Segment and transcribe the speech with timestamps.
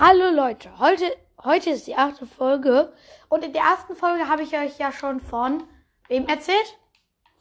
[0.00, 1.04] Hallo Leute, heute,
[1.44, 2.92] heute ist die achte Folge
[3.28, 5.62] und in der ersten Folge habe ich euch ja schon von
[6.08, 6.78] wem erzählt?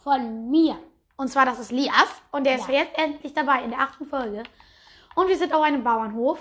[0.04, 0.78] Von mir.
[1.18, 2.76] Und zwar, das ist Lias und der ist Ja.
[2.76, 4.44] jetzt endlich dabei in der achten Folge.
[5.16, 6.40] Und wir sind auf einem Bauernhof,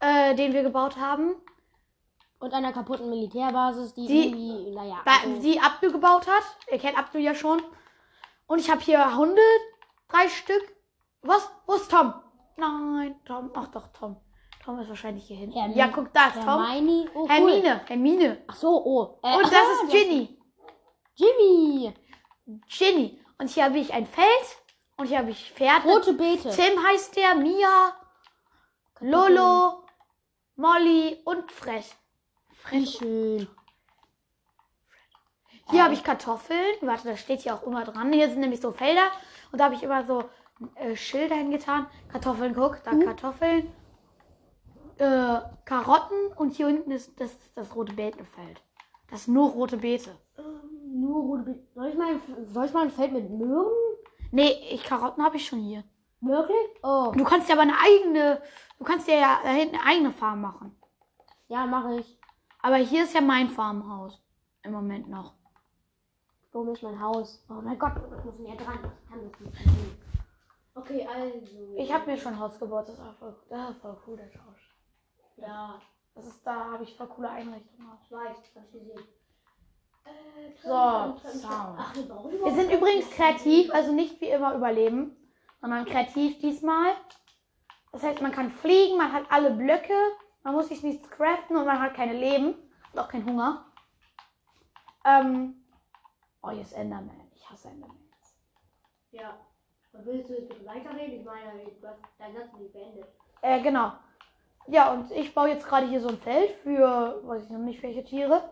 [0.00, 1.34] äh, den wir gebaut haben,
[2.40, 4.98] Und einer kaputten Militärbasis, die, Die- irgendwie, naja.
[5.04, 6.44] also- die Abdu gebaut hat.
[6.70, 7.60] Ihr kennt Abdu ja schon.
[8.46, 9.42] Und ich habe hier Hunde,
[10.06, 10.62] drei Stück.
[11.22, 11.50] Was?
[11.66, 12.14] Wo ist Tom?
[12.56, 13.50] Nein, Tom.
[13.56, 14.20] Ach doch, Tom.
[14.68, 15.58] Tom ist wahrscheinlich hier hinten.
[15.58, 16.44] Hermine- ja, guck, da ist Tom.
[16.44, 17.10] Hermione.
[17.14, 17.28] Oh, cool.
[17.30, 18.44] Hermine, Hermine.
[18.48, 19.18] Ach so, oh.
[19.22, 20.38] Äh, Und das ah, ist Ginny.
[21.14, 21.94] Jimmy.
[22.66, 23.18] Ginny.
[23.38, 24.26] Und hier habe ich ein Feld.
[24.98, 25.88] Und hier habe ich Pferde.
[25.88, 26.50] Rote Beete.
[26.50, 27.96] Tim heißt der, Mia,
[29.00, 29.84] Lolo,
[30.56, 31.86] Molly und Fred.
[32.68, 33.48] Wie schön.
[35.70, 36.76] Hier habe ich Kartoffeln.
[36.82, 38.12] Warte, das steht hier auch immer dran.
[38.12, 39.10] Hier sind nämlich so Felder.
[39.50, 40.28] Und da habe ich immer so
[40.74, 41.86] äh, Schilder hingetan.
[42.12, 43.72] Kartoffeln, guck, da Kartoffeln.
[44.98, 46.32] Äh, Karotten.
[46.36, 48.62] Und hier unten ist das, das rote Beetenfeld.
[49.10, 50.10] Das ist nur rote Beete.
[50.36, 51.66] Ähm, Nur rote Beete.
[51.74, 52.20] Soll ich mal,
[52.52, 53.72] soll ich mal ein Feld mit Möhren?
[54.30, 55.84] Nee, ich, Karotten habe ich schon hier.
[56.20, 56.56] Wirklich?
[56.82, 57.12] Oh.
[57.16, 58.42] Du kannst ja aber eine eigene,
[58.78, 60.76] du kannst ja da hinten eine eigene Farm machen.
[61.46, 62.18] Ja, mache ich.
[62.60, 64.22] Aber hier ist ja mein Farmhaus.
[64.64, 65.34] Im Moment noch.
[66.52, 67.44] Wo ist mein Haus?
[67.48, 68.78] Oh mein Gott, ich muss näher dran.
[68.82, 69.96] Ich kann das nicht sehen.
[70.74, 71.74] Okay, also.
[71.76, 72.88] Ich habe mir schon ein Haus gebaut.
[72.88, 74.67] Das ist voll, das ist voll cool, der Tausch.
[75.40, 75.80] Ja,
[76.14, 77.88] Das ist, da habe ich voll coole Einrichtungen.
[78.02, 78.98] ich weiß, hab ich gesehen.
[80.04, 81.78] Äh, So, Sound.
[81.78, 85.16] Ach, wir brauchen Wir überhaupt sind übrigens kreativ, also nicht wie immer überleben,
[85.60, 86.94] sondern kreativ diesmal.
[87.92, 89.94] Das heißt, man kann fliegen, man hat alle Blöcke,
[90.42, 92.54] man muss sich nichts craften und man hat keine Leben
[92.92, 93.64] und auch keinen Hunger.
[95.04, 95.64] Ähm,
[96.42, 97.30] oh, hier ist Enderman.
[97.34, 97.96] Ich hasse Enderman.
[99.10, 99.38] Ja.
[99.92, 101.20] Und willst du jetzt bitte weiterreden?
[101.20, 103.06] Ich meine, du hast dein Satz nicht beendet.
[103.40, 103.92] Äh, genau.
[104.70, 107.82] Ja, und ich baue jetzt gerade hier so ein Feld für, weiß ich noch nicht,
[107.82, 108.50] welche Tiere.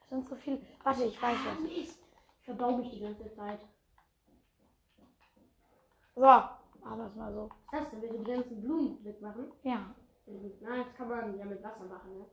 [0.00, 0.60] Es sind so viele.
[0.84, 1.64] Warte, ich weiß was.
[1.68, 1.98] Ich
[2.42, 3.60] verbau mich die ganze Zeit.
[6.14, 7.50] So, machen wir es mal so.
[7.72, 8.02] Was das denn?
[8.02, 9.52] Willst du die ganzen Blumen wegmachen?
[9.64, 9.94] Ja.
[10.26, 12.24] Nein, das kann man ja mit Wasser machen, ne?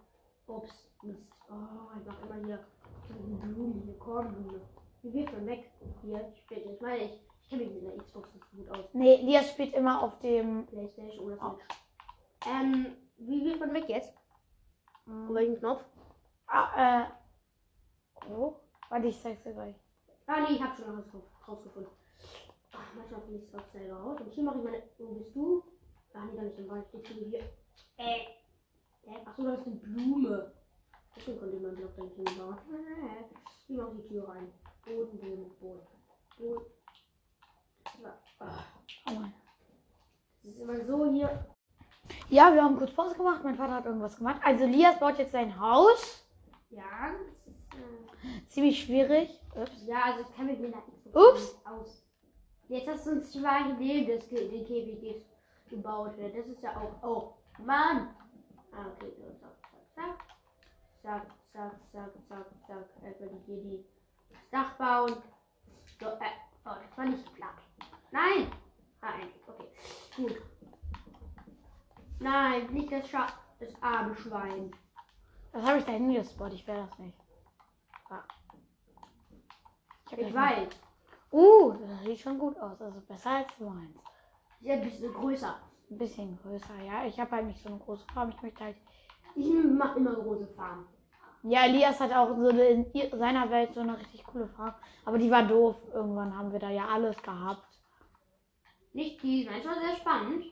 [0.47, 1.21] Ups, Mist.
[1.49, 2.63] Oh, ich mach immer hier
[3.09, 4.61] Blumen, hier Kornblume.
[5.01, 5.71] Die wirft man weg.
[6.03, 6.71] Hier, später.
[6.71, 8.85] Ich meine, ich, ich kenne mich mit der Xbox nicht so gut aus.
[8.93, 10.65] Nee, Lias spielt immer auf dem.
[10.65, 11.51] Playstation oder Oh.
[11.55, 11.77] Switch.
[12.47, 14.13] Ähm, wie wirft man weg jetzt?
[15.07, 15.83] ähm, Auf welchen Knopf?
[16.47, 17.05] Ah, äh.
[18.31, 18.55] Oh.
[18.89, 19.75] Warte, ich sag's dir gleich.
[20.27, 21.05] Ah, nee, ich hab schon raus,
[21.47, 21.91] rausgefunden.
[22.73, 24.19] Ach, manchmal finde ich es auch selber raus.
[24.21, 24.83] Und hier mache ich meine.
[24.97, 25.63] Wo bist du?
[26.13, 26.87] Ach, nee, da nicht im Wald.
[26.87, 27.39] Steht schon hier.
[27.97, 28.21] Äh.
[29.03, 30.51] Äh, Ach so, da ist eine Blume.
[31.15, 32.57] Deswegen konnte ich meinen Block da nicht hinbauen.
[32.57, 33.23] Äh,
[33.67, 34.51] Hier mache ich die Tür rein.
[34.85, 35.87] Boden, Boden, Boden.
[36.37, 36.65] Boden.
[37.97, 38.45] So.
[39.13, 39.33] Mann.
[40.43, 41.45] Das ist immer so hier.
[42.29, 43.43] Ja, wir haben kurz Pause gemacht.
[43.43, 44.41] Mein Vater hat irgendwas gemacht.
[44.43, 46.25] Also, Lias baut jetzt sein Haus.
[46.69, 47.11] Ja,
[47.45, 47.73] das ist.
[47.73, 49.41] Äh, Ziemlich schwierig.
[49.55, 49.85] Ups.
[49.85, 51.57] ja, also ich kann mit mir da nicht Ups.
[51.65, 52.05] aus.
[52.67, 55.25] Jetzt hast du uns zwei neben das den Käfig
[55.69, 56.35] gebaut wird.
[56.35, 57.03] Das ist ja auch.
[57.03, 58.15] Oh, Mann!
[58.71, 59.57] Ah, okay, so, zack,
[59.95, 60.17] zack,
[61.01, 61.25] zack.
[61.51, 63.17] Zack, zack, zack, zack, zack.
[63.19, 63.85] Die hier die
[64.29, 65.15] das Dach bauen.
[65.99, 66.35] So, äh,
[66.65, 67.64] oh, das war nicht platt.
[68.15, 68.47] Nein!
[69.01, 69.67] Ah, endlich, okay.
[70.15, 70.41] Gut.
[72.19, 73.27] Nein, nicht das Scha
[73.59, 74.71] das arme Schwein.
[75.51, 76.59] Was habe ich da hingespottet?
[76.59, 77.17] Ich will das nicht.
[78.09, 78.23] Ah.
[80.11, 80.69] Ich das weiß.
[81.33, 82.81] Uh, das sieht schon gut aus.
[82.81, 83.97] Also besser als meins.
[84.61, 85.55] Ist ja ein bisschen größer.
[85.91, 87.05] Ein bisschen größer, ja.
[87.05, 88.29] Ich habe halt nicht so eine große Farm.
[88.29, 88.77] Ich möchte halt.
[89.35, 90.87] Ich mache immer große Farben.
[91.43, 94.73] Ja, Elias hat auch so in seiner Welt so eine richtig coole Farm.
[95.03, 95.75] Aber die war doof.
[95.93, 97.74] Irgendwann haben wir da ja alles gehabt.
[98.95, 100.45] Nicht die, manchmal sehr spannend.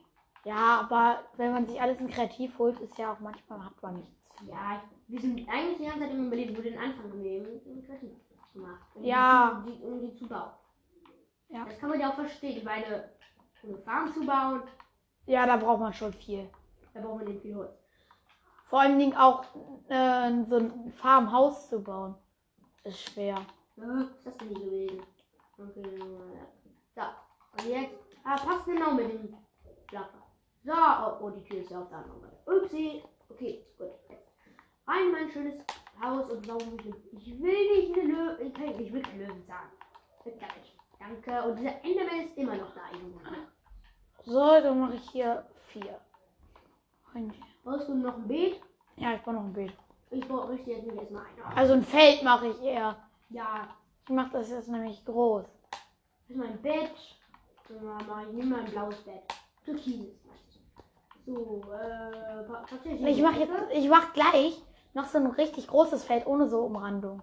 [0.43, 3.95] Ja, aber wenn man sich alles in kreativ holt, ist ja auch manchmal hat man
[3.95, 4.11] nichts.
[4.45, 8.11] Ja, wir sind eigentlich die ganze Zeit im Überleben, nur den Anfang wir eben kreativ
[8.53, 8.81] gemacht.
[8.95, 9.63] Um Ja.
[9.65, 10.51] Die, die, um die zu bauen.
[11.47, 11.63] Ja.
[11.63, 12.57] Das kann man ja auch verstehen.
[12.57, 13.09] Ich meine,
[13.61, 14.63] um eine Farm zu bauen,
[15.25, 16.49] Ja, da braucht man schon viel.
[16.93, 17.71] da braucht man eben viel Holz.
[18.65, 19.45] Vor allen Dingen auch
[19.87, 22.15] äh, so ein Farmhaus zu bauen.
[22.83, 23.37] Ist schwer.
[23.77, 25.03] Äh, Was ist das denn hier gewesen?
[25.57, 25.99] Okay,
[26.93, 27.01] so.
[27.57, 28.02] Und jetzt.
[28.23, 29.35] Ah, passt genau mit dem
[29.87, 30.23] Flapper.
[30.63, 32.37] So, oh, oh, die Tür ist ja auf der anderen Seite.
[32.45, 33.03] Upsi.
[33.29, 33.89] Okay, gut.
[34.87, 35.55] Rein in mein schönes
[36.01, 36.97] Haus und nicht.
[37.11, 38.41] Ich will nicht eine Löwe.
[38.43, 39.69] Ich, kann- ich will kein Löwen sagen.
[40.25, 40.77] Gar nicht.
[40.99, 41.43] Danke.
[41.49, 43.19] Und dieser Enderman ist immer noch da irgendwo.
[44.23, 45.99] So, dann mache ich hier vier.
[47.63, 48.61] Brauchst du noch ein Beet?
[48.95, 49.73] ja, ich baue noch ein Bild.
[50.11, 51.57] Ich brauche richte jetzt nicht erstmal ein.
[51.57, 52.95] Also ein Feld mache ich eher.
[53.29, 53.67] Ja,
[54.05, 55.45] Ich mache das jetzt nämlich groß.
[55.71, 56.91] das ist mein Bett.
[57.69, 59.23] Ja, mach ich nehme mal ein blaues Bett.
[59.65, 60.07] Türkis.
[61.25, 63.09] So, äh.
[63.09, 64.61] Ich mache jetzt, ich mach gleich
[64.93, 67.21] noch so ein richtig großes Feld ohne so Umrandung.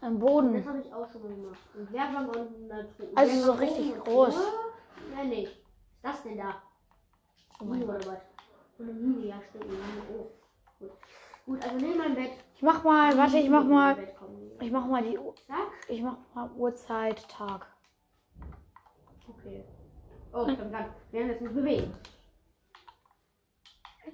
[0.00, 0.68] Am Das Boden.
[0.68, 1.60] habe ich auch schon mal gemacht.
[1.74, 3.06] Und Werkbank und Natur.
[3.14, 4.36] Also so richtig groß.
[5.14, 5.64] Nein, nicht.
[6.02, 6.62] Was ist das denn da?
[7.60, 8.04] Oh mein was?
[8.06, 9.66] Und eine Mine, ja, stimmt.
[10.12, 10.30] Oh.
[10.80, 10.90] Gut.
[11.46, 12.32] Gut, also neben meinem Bett.
[12.56, 14.08] Ich mach mal, warte, ich mach mal, mein
[14.60, 15.34] ich mach mal die, Uhr-
[15.88, 17.66] ich mach mal Uhrzeit, Tag.
[19.28, 19.64] Okay.
[20.32, 20.90] Oh, ich kann nicht.
[21.10, 21.94] Wir haben das nicht bewegen.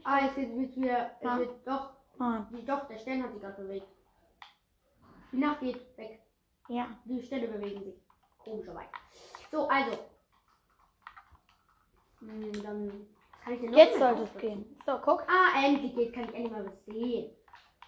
[0.05, 1.11] Ah, jetzt wird wieder.
[1.21, 1.39] Es Ah.
[1.39, 1.93] wird doch.
[2.19, 3.87] Ah, doch, der Stern hat sich gerade bewegt.
[5.33, 6.21] Die Nacht geht weg.
[6.69, 6.87] ja.
[7.05, 7.95] Die Sterne bewegen sich.
[8.45, 8.89] Komischerweise.
[9.51, 9.99] So, also.
[12.21, 13.06] Hm, dann.
[13.43, 14.77] Kann ich noch Jetzt sollte es gehen.
[14.85, 15.23] So, guck.
[15.29, 17.35] Ah, endlich geht, kann ich endlich mal was sehen.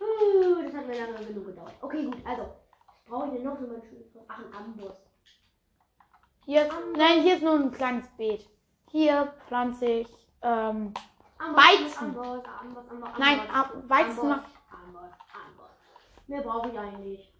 [0.00, 1.74] Uh, das hat mir lange genug gedauert.
[1.82, 2.54] Okay, gut, also.
[3.06, 4.06] Brauche ich denn noch für mein schönes?
[4.28, 4.96] Ach, ein Amboss.
[6.44, 8.48] Hier ist, nein, hier ist nur ein kleines Beet.
[8.90, 10.08] Hier pflanze ich,
[10.42, 10.92] ähm,
[11.38, 12.06] Amboss, Weizen.
[12.08, 12.44] Amboss,
[12.90, 13.40] Amboss, Nein,
[13.88, 14.52] Weizen macht-.
[16.26, 17.32] Mehr brauche ich eigentlich.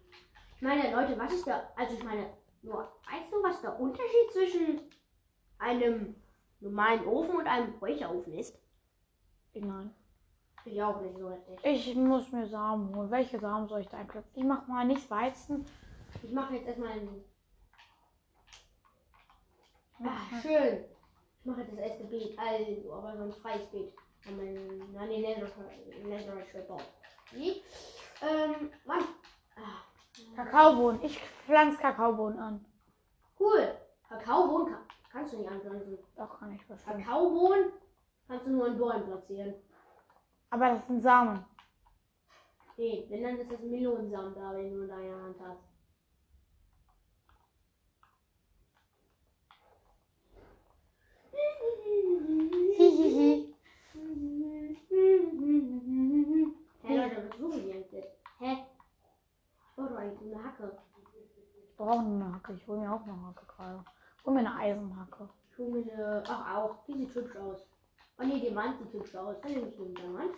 [0.55, 1.63] Ich meine, Leute, was ist da?
[1.75, 2.29] Also, ich meine,
[2.61, 4.81] nur, weißt du, was der Unterschied zwischen
[5.59, 6.15] einem
[6.59, 8.57] normalen Ofen und einem Räucherofen ist?
[9.53, 9.93] nein.
[10.65, 11.59] Ich auch nicht so richtig.
[11.63, 13.11] Ich muss mir Samen holen.
[13.11, 14.31] Welche Samen soll ich da einpflanzen?
[14.33, 15.65] Ich mach mal nicht Weizen.
[16.21, 17.25] Ich mache jetzt erstmal einen.
[20.03, 20.85] Ach, schön.
[21.39, 23.93] Ich mache das erste Beet, also, aber so ein freies Beet.
[24.27, 25.35] An meinen, nein, nee,
[26.03, 26.81] Netherite Schwert bauen.
[27.31, 27.61] Wie?
[28.21, 29.03] Ähm, wann?
[29.57, 29.83] Ah,
[30.35, 31.03] Kakaobohnen.
[31.03, 32.65] Ich pflanze Kakaobohnen an.
[33.39, 33.75] cool.
[34.07, 35.97] Kakaobohnen kann, kannst du nicht anpflanzen.
[36.15, 37.05] Doch, kann ich bestimmt.
[37.05, 37.73] Kakaobohnen
[38.27, 39.55] kannst du nur in Bäumen platzieren.
[40.51, 41.43] Aber das sind Samen.
[42.77, 45.63] Nee, wenn dann ist das Melonensamen da, wenn du in deiner Hand hast.
[52.77, 53.53] Hihihi.
[56.83, 58.05] Hä, Leute, was suchen die eigentlich?
[58.39, 58.51] Hä?
[58.53, 60.77] Ich brauche doch eigentlich eine Hacke.
[61.69, 62.53] Ich brauche eine Hacke.
[62.53, 63.83] Ich hole mir auch eine Hacke gerade.
[64.25, 65.29] Hol mir eine Eisenhacke.
[65.51, 66.23] Ich hole mir eine.
[66.27, 66.85] Ach, auch.
[66.85, 67.67] Die sieht hübsch aus.
[68.19, 69.35] Oh nee, die Wand sieht hübsch aus.
[69.41, 70.31] Dann nehme ich den Diamant.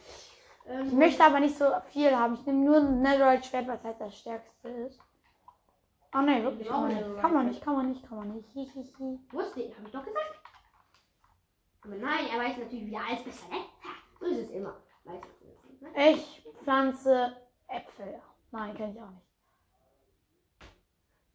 [0.68, 2.34] Ähm, Ich möchte aber nicht so viel haben.
[2.36, 5.00] Ich nehme nur ein Netherite-Schwert, was halt das stärkste ist.
[6.14, 6.68] Oh ne, wirklich.
[6.68, 7.22] Kann man nicht.
[7.22, 8.56] Kann man nicht, kann man nicht, kann man nicht.
[9.34, 10.42] Wusste ich, habe ich doch gesagt.
[11.84, 13.58] Aber nein, er weiß natürlich wieder alles besser, ne?
[14.20, 14.76] So ist es immer.
[15.04, 16.12] Weiß es nicht, ne?
[16.12, 17.36] Ich pflanze
[17.68, 18.20] Äpfel.
[18.52, 19.35] Nein, kenne ich auch nicht.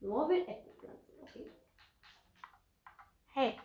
[0.01, 1.51] Nur will Äpfel pflanzen, okay.
[3.33, 3.59] Hey,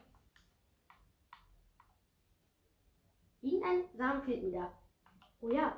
[3.45, 4.71] Irgendein Samen fehlt mir da.
[5.41, 5.77] Oh ja.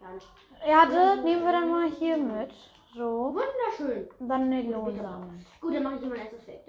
[0.00, 0.28] Gar nicht.
[0.64, 2.52] Erde nehmen wir dann mal hier mit.
[2.94, 3.34] So.
[3.34, 4.08] Wunderschön.
[4.20, 5.44] Und dann Melonsamen.
[5.60, 6.60] Gut, dann mache ich hier mein erstes Feld.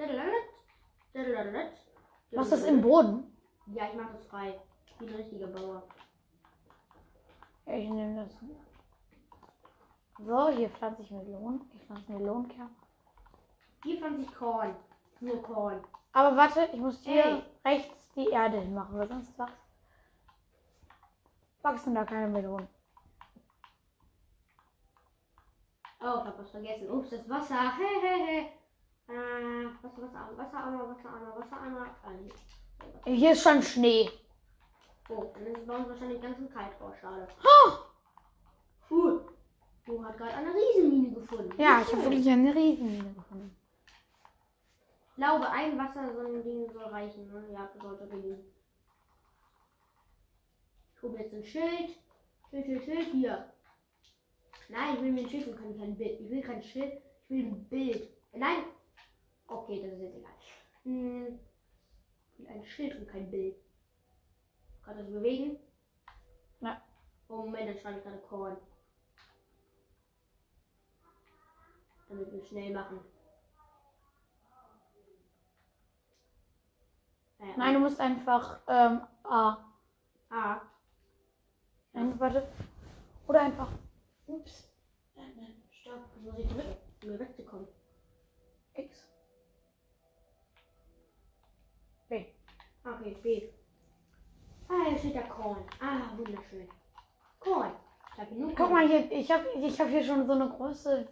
[2.31, 3.37] Was ist das im Boden?
[3.67, 4.59] Ja, ich mache das frei.
[4.97, 5.83] Wie ein richtiger Bauer.
[7.67, 8.35] Ja, ich nehme das.
[10.19, 11.61] So, hier pflanze ich Melonen.
[11.73, 12.69] Ich pflanze Melonenkern.
[13.83, 14.75] Hier pflanze ich Korn.
[15.19, 15.83] Nur Korn.
[16.13, 17.43] Aber warte, ich muss hier Ey.
[17.65, 19.51] rechts die Erde hinmachen, weil sonst wachs-
[21.61, 22.67] wachsen da keine Melonen.
[26.03, 26.89] Oh, ich hab was vergessen.
[26.89, 27.77] Ups, das Wasser.
[27.77, 29.15] Hey, hey, hey.
[29.15, 33.09] Äh, Wasser, Wasser, Wasser, Wasser, Wasser, Wasser, Ah.
[33.09, 34.09] Hier ist schon Schnee.
[35.09, 36.71] Oh, dann ist es bei uns wahrscheinlich ganz schön kalt.
[36.81, 37.27] Oh, schade.
[37.43, 37.71] Oh,
[38.93, 39.20] Uh,
[39.85, 41.61] du hast gerade eine Riesenmine gefunden.
[41.61, 43.55] ja, ich habe wirklich eine Riesenmine gefunden.
[45.09, 47.31] Ich glaube, ein Wasser, so ein Ding soll reichen.
[47.31, 47.45] Ne?
[47.53, 48.43] Ja, das sollte genügen.
[50.95, 51.97] Ich hole jetzt ein Schild.
[52.49, 53.07] Schild, Schild, Schild.
[53.11, 53.51] Hier.
[54.69, 56.19] Nein, ich will mir ein Schild und kein, kein Bild.
[56.21, 58.09] Ich will kein Schild, ich will ein Bild.
[58.33, 58.63] Nein.
[59.47, 60.31] Okay, das ist jetzt egal.
[60.83, 61.39] Hm.
[62.31, 63.55] Ich will ein Schild und kein Bild.
[64.83, 65.57] Kann das bewegen?
[66.61, 66.81] Ja.
[67.27, 68.57] Oh, Moment, dann schreibe ich gerade Korn.
[72.11, 72.99] Damit wir schnell machen.
[77.39, 79.57] Äh, Nein, du musst einfach ähm, A.
[80.29, 80.61] Ah,
[81.93, 82.47] Nein, warte.
[83.27, 83.69] Oder einfach.
[84.27, 84.69] Ups.
[85.15, 86.01] nein, nein, stopp.
[86.15, 87.67] Das muss ich drücken, um mir wegzukommen.
[88.73, 89.09] X.
[92.09, 92.25] B.
[92.83, 93.49] Okay, B.
[94.67, 95.63] Ah, hier steht da Korn.
[95.79, 96.67] Ah, wunderschön.
[97.39, 97.71] Korn.
[98.55, 101.07] Guck mal hier, ich habe ich hab hier schon so eine große,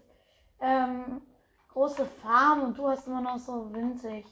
[0.59, 1.21] ähm,
[1.69, 4.25] große Farm und du hast immer noch so winzig.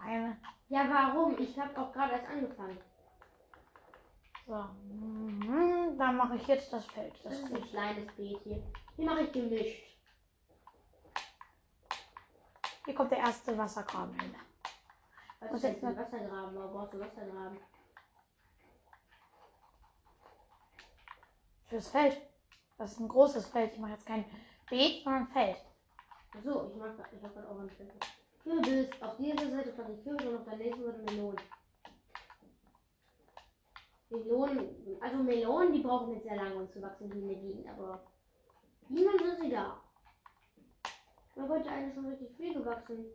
[0.00, 0.36] Kleine.
[0.68, 1.38] Ja, warum?
[1.38, 2.78] Ich habe auch gerade erst angefangen.
[4.46, 4.54] So.
[4.54, 7.14] Mhm, Dann mache ich jetzt das Feld.
[7.24, 8.62] Das Das ist ein kleines Beet hier.
[8.96, 9.84] Hier mache ich gemischt.
[12.84, 14.34] Hier kommt der erste Wassergraben hin.
[15.40, 16.54] Was ist jetzt ein Wassergraben?
[16.54, 17.58] Warum brauchst du Wassergraben?
[21.66, 22.20] Fürs Feld.
[22.78, 23.72] Das ist ein großes Feld.
[23.74, 24.24] Ich mache jetzt kein
[24.70, 25.56] Beet, ein Feld.
[26.36, 27.98] Achso, ich mach ich hab grad auch einen Schlüssel.
[28.42, 28.88] Kürbis.
[29.00, 31.40] Auf dieser Seite pflanze ich Kürbis und auf der nächsten Seite Melonen.
[34.10, 38.02] Melonen, also Melonen, die brauchen jetzt sehr lange, um zu wachsen, die mir liegen, aber
[38.88, 39.80] niemand sind sie da.
[41.34, 43.06] Man wollte eigentlich schon richtig viel gewachsen.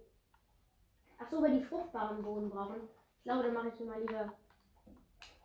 [1.18, 2.90] Achso, weil die fruchtbaren Boden brauchen.
[3.18, 4.34] Ich glaube, dann mache ich mir mal lieber.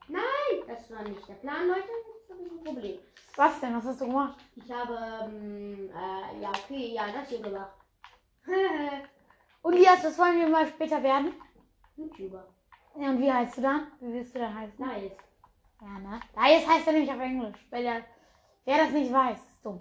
[0.08, 1.88] Nein, das war nicht der Plan, Leute.
[2.28, 2.98] Habe ich ein Problem.
[3.36, 3.76] Was denn?
[3.76, 4.38] Was hast du gemacht?
[4.56, 7.72] Ich habe, ähm, äh, ja, okay, ja, das hier gemacht.
[9.62, 11.34] Und Lias, was wollen wir mal später werden?
[11.96, 12.46] YouTuber.
[12.96, 13.88] Ja, und wie heißt du dann?
[14.00, 14.78] Wie willst du dann heißen?
[14.78, 15.12] Nice.
[15.80, 16.20] Ja, ne?
[16.34, 17.66] Lias heißt er nämlich auf Englisch.
[17.70, 18.04] Weil der,
[18.64, 19.80] wer das nicht weiß, ist dumm.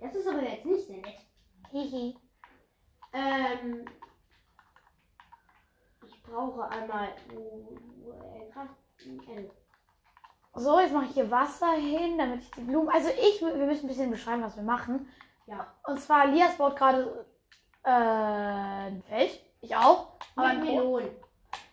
[0.00, 1.18] Das ist aber jetzt nicht sehr nett.
[1.70, 2.16] Hihi.
[3.12, 3.84] Ähm,
[6.06, 7.08] ich brauche einmal.
[7.08, 8.68] äh, krass,
[9.00, 9.48] äh,
[10.58, 12.88] So, jetzt mache ich hier Wasser hin, damit ich die Blumen.
[12.88, 15.08] Also ich, wir müssen ein bisschen beschreiben, was wir machen.
[15.46, 15.72] Ja.
[15.86, 17.26] Und zwar, Lias baut gerade
[17.84, 19.40] äh, ein Feld.
[19.60, 20.12] Ich auch.
[20.36, 21.10] Aber Mit ein Melonen.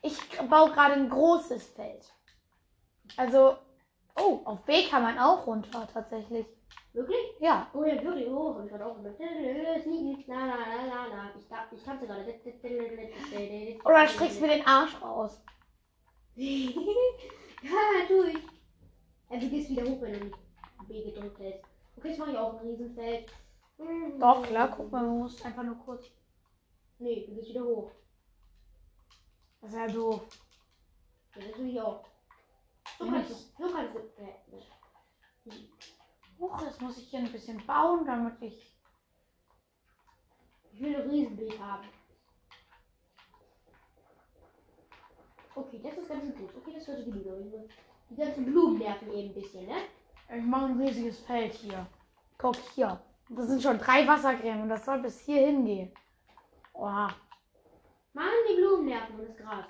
[0.01, 0.17] ich
[0.49, 2.05] baue gerade ein großes Feld.
[3.17, 3.57] Also,
[4.19, 6.45] oh, auf B kann man auch runter tatsächlich.
[6.93, 7.17] Wirklich?
[7.39, 7.67] Ja.
[7.73, 8.27] Oh ja, wirklich.
[8.27, 9.15] Oh, ich gerade auch gemacht.
[10.27, 11.29] La la la la la.
[11.37, 12.39] Ich, da- ich tanze gerade.
[13.83, 15.41] Oder streckst mir den Arsch raus.
[16.35, 16.71] ja,
[18.07, 18.54] tu ich.
[19.35, 20.37] Ja, du gehst wieder hoch, wenn du nicht
[20.87, 21.97] B gedrückt hast.
[21.97, 23.29] Okay, jetzt mache ich auch ein Riesenfeld.
[24.17, 26.05] Doch, klar, guck mal, man muss einfach nur kurz.
[26.99, 27.91] Nee, du gehst wieder hoch.
[29.59, 30.21] Das ist ja doof.
[31.35, 32.05] Ja, das will ich auch.
[32.97, 33.33] So kannst du.
[33.33, 33.99] das- So kannst du.
[34.21, 35.59] Äh,
[36.39, 38.73] Huch, das muss ich hier ein bisschen bauen, damit ich.
[40.71, 41.87] Ich will ein Riesenbild haben.
[45.55, 46.55] Okay, das ist ganz schön gut.
[46.55, 47.69] Okay, das sollte genug.
[48.15, 49.75] Die ganzen Blumen nerven eben ein bisschen, ne?
[50.33, 51.85] Ich mache ein riesiges Feld hier.
[52.37, 53.01] Guck hier.
[53.27, 55.91] Das sind schon drei Wassergräben und das soll bis hier hingehen.
[56.73, 57.09] Oha.
[58.13, 59.65] Mann, die Blumen nerven und das Gras.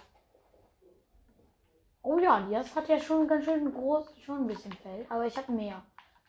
[2.03, 5.35] Oh ja, Lias hat ja schon ganz schön groß, schon ein bisschen Feld, aber ich
[5.35, 5.81] habe mehr.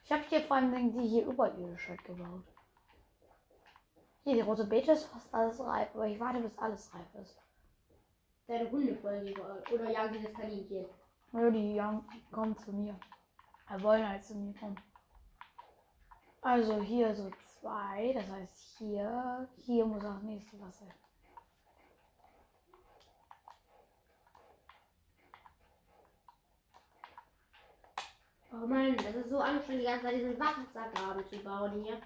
[0.04, 2.44] Ich habe hier vor allem die hier überirdisch halt gebaut.
[4.24, 7.36] Hier, die rote Beete ist fast alles reif, aber ich warte, bis alles reif ist.
[8.46, 9.62] Deine Hunde folgen dir.
[9.70, 10.86] Oder jagen dieses Kaninchen.
[11.32, 11.80] Ja, die
[12.30, 12.98] kommen zu mir.
[13.68, 14.80] Er wollen halt zu mir kommen.
[16.40, 17.30] Also hier so
[17.60, 20.86] zwei, das heißt hier, hier muss auch das nächste Wasser.
[28.52, 32.00] Oh Mann, das ist so anstrengend, die ganze Zeit diesen Wassergraben zu bauen hier.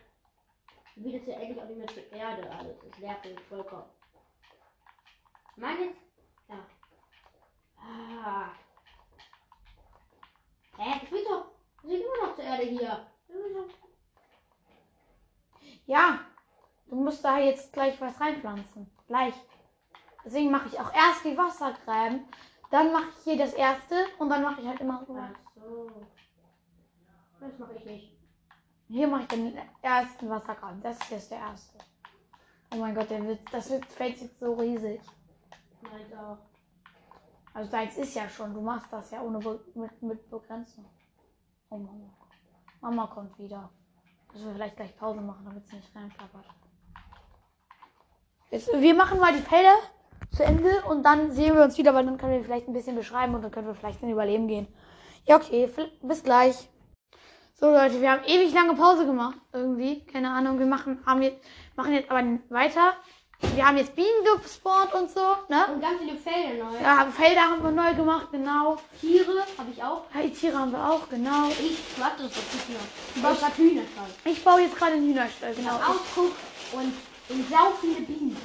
[0.96, 2.76] Wie das ja endlich auch nicht mehr zur Erde alles.
[2.80, 3.90] Das nervt mich vollkommen.
[5.56, 6.00] Mann, jetzt.
[6.48, 6.66] Ja.
[7.78, 8.50] Ah.
[10.82, 11.00] Hä?
[11.02, 11.44] Ich will doch.
[11.82, 13.06] Wir sind immer noch zur Erde hier.
[15.84, 16.20] Ja,
[16.86, 18.90] du musst da jetzt gleich was reinpflanzen.
[19.06, 19.34] Gleich.
[20.24, 22.26] Deswegen mache ich auch erst die Wassergräben,
[22.70, 25.18] dann mache ich hier das erste und dann mache ich halt immer so.
[25.18, 25.90] Ach so.
[27.40, 28.16] Das mache ich nicht.
[28.88, 30.82] Hier mache ich den ersten Wassergraben.
[30.82, 31.78] Das ist jetzt der erste.
[32.72, 35.00] Oh mein Gott, der wird, das wird, Feld jetzt so riesig.
[35.82, 36.38] Meins auch.
[37.52, 40.84] Also deins ist ja schon, du machst das ja ohne Be mit, mit Begrenzung.
[41.68, 42.10] Oh Mama.
[42.80, 43.70] Mama kommt wieder.
[44.32, 46.44] Müssen wir vielleicht gleich Pause machen, damit es nicht reinklappert.
[48.50, 49.76] Jetzt, wir machen mal die Felder
[50.30, 52.96] zu Ende und dann sehen wir uns wieder, weil dann können wir vielleicht ein bisschen
[52.96, 54.68] beschreiben und dann können wir vielleicht in Überleben gehen.
[55.26, 55.68] Ja, okay,
[56.02, 56.68] bis gleich.
[57.54, 59.38] So Leute, wir haben ewig lange Pause gemacht.
[59.52, 60.04] Irgendwie.
[60.06, 60.58] Keine Ahnung.
[60.58, 61.44] Wir machen, haben jetzt,
[61.76, 62.94] machen jetzt aber weiter.
[63.54, 65.66] Wir haben jetzt Bienen gespawnt und so, ne?
[65.72, 66.80] Und ganz viele Felder neu.
[66.82, 68.78] Ja, Felder haben wir neu gemacht, genau.
[69.00, 70.02] Tiere habe ich auch.
[70.14, 71.48] Die Tiere haben wir auch, genau.
[71.48, 72.80] Ich warte, das ist noch.
[73.14, 74.10] Ich baue gerade Hühnerstall.
[74.24, 75.76] Ich baue jetzt gerade einen Hühnerstall, genau.
[75.76, 75.90] Genau.
[75.90, 76.32] Ausguck
[76.72, 76.92] und,
[77.28, 78.36] und sau viele Bienen.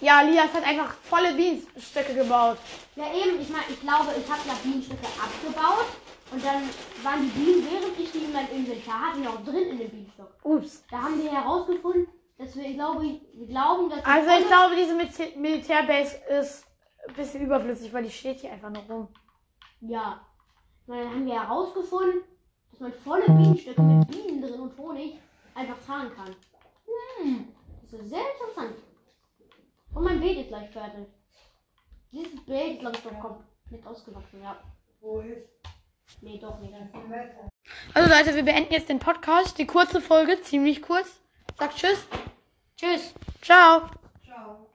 [0.00, 2.58] Ja, Lias hat einfach volle Bienenstöcke gebaut.
[2.96, 5.86] Ja eben, ich meine, ich glaube, ich habe ja Bienenstöcke abgebaut.
[6.32, 6.68] Und dann
[7.04, 10.32] waren die Bienen, während ich die in meinem Inventar hatte, noch drin in dem Bienenstock.
[10.42, 10.82] Ups.
[10.90, 14.94] Da haben wir herausgefunden, dass wir, ich glaube, wir glauben, dass Also ich glaube, diese
[14.94, 16.66] Mil- Militärbase ist
[17.08, 19.08] ein bisschen überflüssig, weil die steht hier einfach nur rum.
[19.80, 20.26] Ja.
[20.86, 22.22] Und dann haben wir herausgefunden,
[22.70, 25.18] dass man volle Bienenstöcke mit Bienen drin und Honig
[25.54, 26.34] einfach zahlen kann.
[27.22, 27.48] Hm,
[27.82, 28.76] das ist sehr interessant.
[29.94, 31.06] Und mein Beet ist gleich fertig.
[32.12, 34.56] Dieses Beet ist, glaube ich, doch komplett ausgewachsen, ja.
[35.00, 35.48] Wo ist
[36.20, 36.72] Nee, doch nicht.
[37.94, 39.58] Also Leute, wir beenden jetzt den Podcast.
[39.58, 41.20] Die kurze Folge, ziemlich kurz.
[41.58, 42.06] Sagt Tschüss.
[42.76, 43.14] Tschüss.
[43.40, 43.88] Ciao.
[44.24, 44.65] Ciao.